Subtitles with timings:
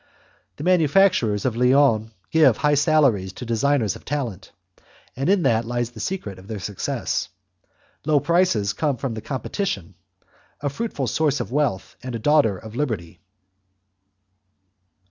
[0.55, 4.51] The manufacturers of Lyons give high salaries to designers of talent;
[5.15, 7.29] in that lies the secret of their success.
[8.03, 9.93] Low prices come from competition
[10.59, 13.19] a fruitful source of wealth, and a daughter of Liberty.